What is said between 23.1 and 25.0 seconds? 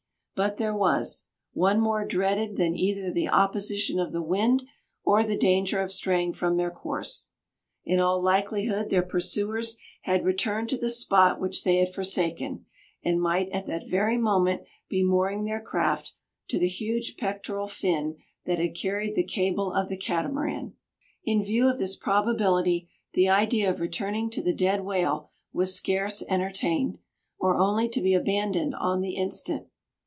the idea of returning to the dead